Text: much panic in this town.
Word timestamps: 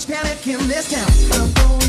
much 0.00 0.08
panic 0.08 0.46
in 0.46 0.68
this 0.68 0.88
town. 0.88 1.79